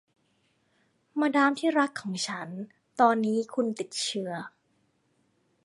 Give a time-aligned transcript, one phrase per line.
[1.19, 2.49] มาดามที่รักของฉัน
[2.99, 4.31] ตอนนี้คุณติดเชื้อ